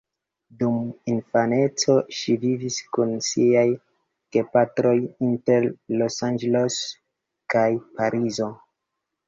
[0.61, 0.77] Dum
[1.11, 3.67] infaneco ŝi vivis kun siaj
[4.39, 4.97] gepatroj
[5.29, 6.93] inter Los-Anĝeleso
[7.57, 8.53] kaj Parizo.